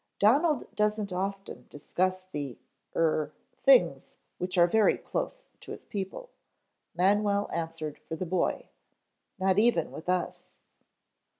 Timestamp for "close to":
4.97-5.71